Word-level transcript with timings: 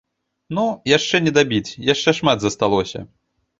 Ну, 0.57 0.63
яшчэ 0.97 1.21
не 1.27 1.35
дабіць, 1.37 1.75
яшчэ 1.93 2.17
шмат 2.23 2.37
засталося. 2.47 3.07